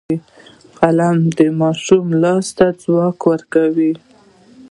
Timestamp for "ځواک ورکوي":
2.81-3.93